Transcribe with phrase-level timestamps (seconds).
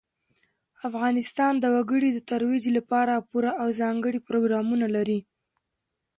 [0.87, 5.19] افغانستان د وګړي د ترویج لپاره پوره او ځانګړي پروګرامونه لري.